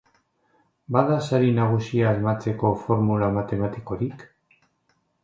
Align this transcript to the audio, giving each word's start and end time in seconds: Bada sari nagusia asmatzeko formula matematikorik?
Bada 0.95 1.17
sari 1.25 1.51
nagusia 1.59 2.07
asmatzeko 2.13 2.71
formula 2.85 3.29
matematikorik? 3.37 4.25